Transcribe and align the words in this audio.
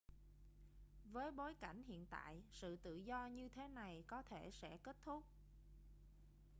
với 1.11 1.31
bối 1.31 1.53
cảnh 1.59 1.83
hiện 1.83 2.05
tại 2.09 2.43
sự 2.51 2.77
tự 2.83 2.95
do 2.95 3.25
như 3.27 3.49
thế 3.49 3.67
này 3.67 4.03
có 4.07 4.21
thể 4.21 4.51
sẽ 4.51 4.77
kết 4.83 4.95
thúc 5.03 5.23